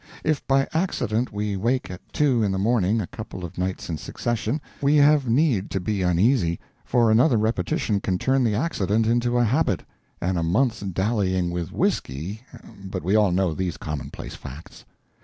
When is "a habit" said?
9.37-9.83